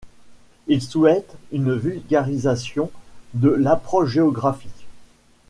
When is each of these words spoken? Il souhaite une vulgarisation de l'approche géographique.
Il 0.65 0.81
souhaite 0.81 1.31
une 1.51 1.75
vulgarisation 1.75 2.89
de 3.35 3.49
l'approche 3.49 4.09
géographique. 4.13 4.87